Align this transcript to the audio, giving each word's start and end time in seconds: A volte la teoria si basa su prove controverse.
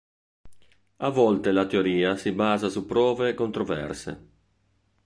A 1.09 1.09
volte 1.17 1.51
la 1.53 1.67
teoria 1.75 2.15
si 2.25 2.31
basa 2.41 2.69
su 2.71 2.85
prove 2.87 3.35
controverse. 3.35 4.21